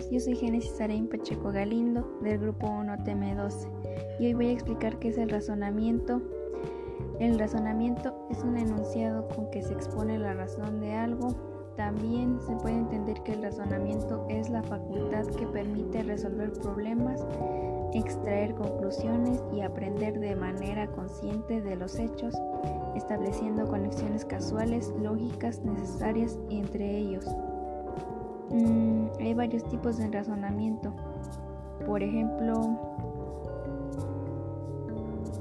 [0.00, 3.68] Sarain Pacheco Galindo del grupo 1TM12
[4.20, 6.22] y hoy voy a explicar qué es el razonamiento.
[7.18, 11.28] El razonamiento es un enunciado con que se expone la razón de algo.
[11.76, 17.26] También se puede entender que el razonamiento es la facultad que permite resolver problemas,
[17.92, 22.34] extraer conclusiones y aprender de manera consciente de los hechos,
[22.94, 27.26] estableciendo conexiones casuales, lógicas, necesarias entre ellos.
[28.50, 30.92] Mm, hay varios tipos de razonamiento.
[31.86, 32.54] Por ejemplo,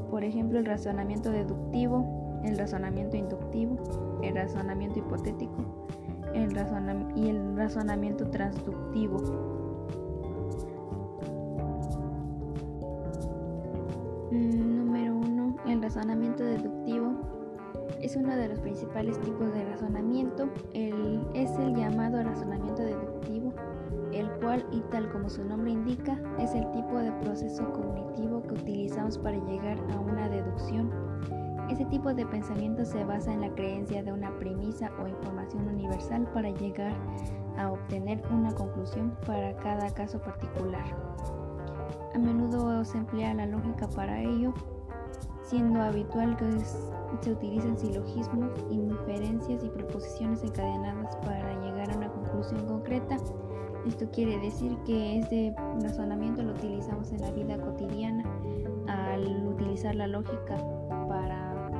[0.09, 3.77] por ejemplo, el razonamiento deductivo, el razonamiento inductivo,
[4.21, 5.87] el razonamiento hipotético
[6.33, 6.51] el
[7.15, 9.17] y el razonamiento transductivo.
[14.31, 15.55] Mm, número 1.
[15.67, 17.36] El razonamiento deductivo
[18.01, 20.49] es uno de los principales tipos de razonamiento.
[20.73, 23.53] es el llamado razonamiento deductivo,
[24.11, 28.53] el cual, y tal como su nombre indica, es el tipo de proceso cognitivo que
[28.53, 30.91] utilizamos para llegar a una deducción.
[31.69, 36.25] Ese tipo de pensamiento se basa en la creencia de una premisa o información universal
[36.33, 36.93] para llegar
[37.57, 40.85] a obtener una conclusión para cada caso particular.
[42.13, 44.53] A menudo se emplea la lógica para ello,
[45.47, 46.59] siendo habitual que
[47.21, 53.17] se utilicen silogismos, inferencias y preposiciones encadenadas para llegar a una conclusión concreta.
[53.87, 58.23] Esto quiere decir que este razonamiento lo utilizamos en la vida cotidiana
[58.87, 60.57] al utilizar la lógica
[61.07, 61.71] para,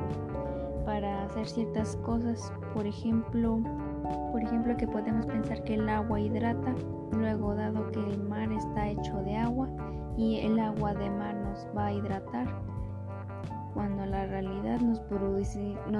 [0.86, 2.50] para hacer ciertas cosas.
[2.72, 3.60] Por ejemplo,
[4.32, 6.74] por ejemplo que podemos pensar que el agua hidrata,
[7.12, 9.68] luego dado que el mar está hecho de agua
[10.16, 12.46] y el agua de mar nos va a hidratar,
[13.78, 14.98] cuando la realidad nos,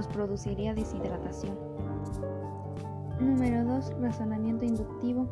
[0.09, 1.57] produciría deshidratación.
[3.21, 3.93] Número 2.
[4.01, 5.29] Razonamiento inductivo.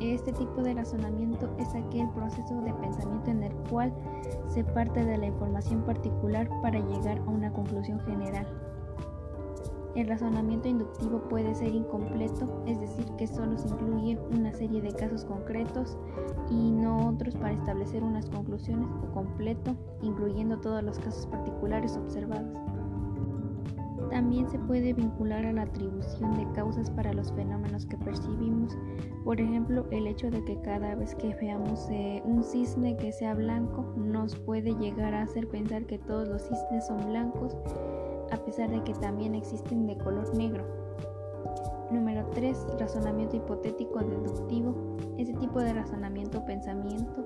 [0.00, 3.92] Este tipo de razonamiento es aquel proceso de pensamiento en el cual
[4.48, 8.46] se parte de la información particular para llegar a una conclusión general.
[9.96, 14.92] El razonamiento inductivo puede ser incompleto, es decir, que solo se incluye una serie de
[14.92, 15.98] casos concretos
[16.48, 22.56] y no otros para establecer unas conclusiones, o completo, incluyendo todos los casos particulares observados.
[24.10, 28.76] También se puede vincular a la atribución de causas para los fenómenos que percibimos,
[29.24, 33.34] por ejemplo, el hecho de que cada vez que veamos eh, un cisne que sea
[33.34, 37.56] blanco nos puede llegar a hacer pensar que todos los cisnes son blancos
[38.30, 40.64] a pesar de que también existen de color negro.
[41.90, 42.66] Número 3.
[42.78, 44.74] Razonamiento hipotético deductivo.
[45.18, 47.24] Este tipo de razonamiento o pensamiento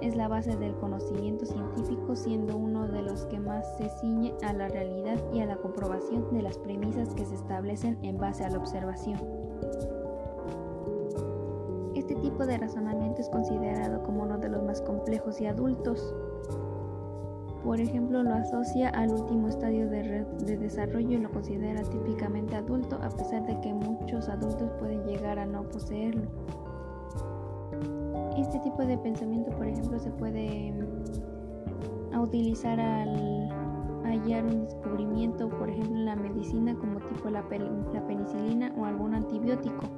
[0.00, 4.52] es la base del conocimiento científico, siendo uno de los que más se ciñe a
[4.52, 8.50] la realidad y a la comprobación de las premisas que se establecen en base a
[8.50, 9.20] la observación.
[11.94, 16.14] Este tipo de razonamiento es considerado como uno de los más complejos y adultos
[17.66, 20.24] por ejemplo, lo asocia al último estadio de,
[20.56, 25.46] desarrollo y lo considera típicamente adulto, a pesar de que muchos adultos pueden llegar a
[25.46, 26.28] no poseerlo.
[28.38, 30.74] Este tipo de pensamiento, por ejemplo, se puede
[32.12, 33.48] mm, utilizar al
[34.04, 37.44] hallar un descubrimiento, por ejemplo, en la medicina, como tipo la,
[37.92, 39.88] la penicilina o algún antibiótico.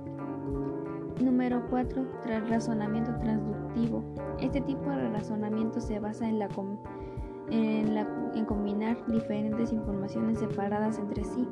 [1.22, 2.06] Número 4.
[2.48, 4.02] Razonamiento transductivo.
[4.40, 6.48] Este tipo de razonamiento se basa en la
[7.50, 11.46] en, combinar diferentes informaciones separadas entre sí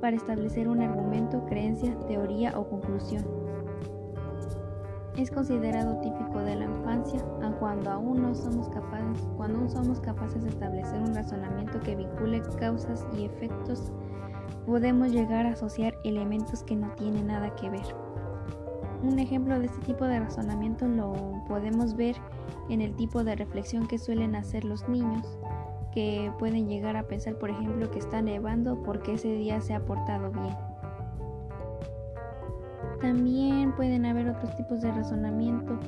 [0.00, 3.24] para establecer un argumento, creencia, teoría o conclusión.
[5.16, 7.24] Es considerado típico de la infancia,
[7.58, 12.42] cuando aún no somos capaces, cuando aún somos capaces de establecer un razonamiento que vincule
[12.58, 13.92] causas y efectos,
[14.66, 18.05] podemos llegar a asociar elementos que no tienen nada que ver.
[19.02, 22.16] Un ejemplo de este tipo de razonamiento lo podemos ver
[22.68, 25.38] en el tipo de reflexión que suelen hacer los niños,
[25.92, 29.80] que pueden llegar a pensar, por ejemplo, que está nevando porque ese día se ha
[29.80, 30.56] portado bien.
[33.00, 35.78] También pueden haber otros tipos de razonamiento.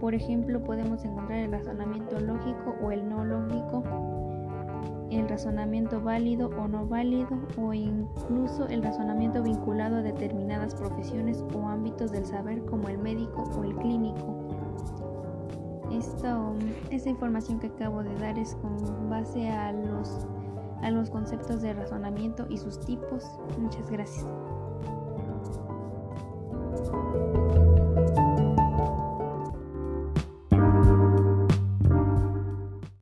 [0.00, 3.82] Por ejemplo, podemos encontrar el razonamiento lógico o el no lógico,
[5.10, 11.68] el razonamiento válido o no válido o incluso el razonamiento vinculado a determinadas profesiones o
[11.68, 14.34] ámbitos del saber como el médico o el clínico.
[15.92, 16.40] Esta,
[16.90, 20.26] esta información que acabo de dar es con base a los,
[20.82, 23.24] a los conceptos de razonamiento y sus tipos.
[23.58, 24.26] Muchas gracias.